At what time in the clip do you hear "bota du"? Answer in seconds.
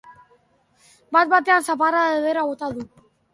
2.49-2.89